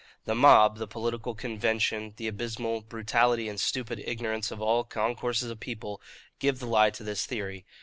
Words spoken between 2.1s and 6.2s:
the abysmal brutality and stupid ignorance of all concourses of people,